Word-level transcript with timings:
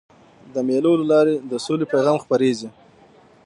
د 0.53 0.55
مېلو 0.67 0.93
له 0.99 1.05
لاري 1.11 1.35
د 1.49 1.53
سولي 1.65 1.85
پیغام 1.93 2.17
خپرېږي. 2.23 2.69